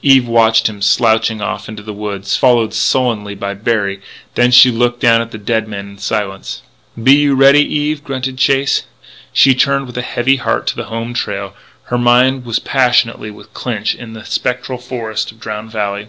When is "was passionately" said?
12.46-13.30